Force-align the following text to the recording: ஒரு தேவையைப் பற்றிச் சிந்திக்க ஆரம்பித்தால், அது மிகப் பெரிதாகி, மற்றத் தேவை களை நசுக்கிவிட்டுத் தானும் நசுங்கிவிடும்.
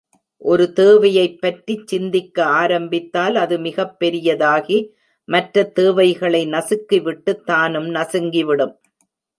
ஒரு 0.41 0.73
தேவையைப் 0.73 1.41
பற்றிச் 1.41 1.87
சிந்திக்க 1.87 2.45
ஆரம்பித்தால், 2.45 3.35
அது 3.35 3.59
மிகப் 3.59 3.99
பெரிதாகி, 3.99 4.79
மற்றத் 5.27 5.75
தேவை 5.75 6.13
களை 6.13 6.45
நசுக்கிவிட்டுத் 6.47 7.45
தானும் 7.45 7.89
நசுங்கிவிடும். 7.95 8.75